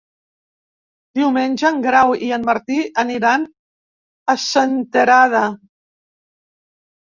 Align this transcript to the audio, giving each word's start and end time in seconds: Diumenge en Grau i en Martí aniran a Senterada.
Diumenge 1.19 1.67
en 1.69 1.77
Grau 1.83 2.13
i 2.29 2.31
en 2.39 2.47
Martí 2.49 2.79
aniran 3.03 3.47
a 4.35 4.37
Senterada. 4.47 5.45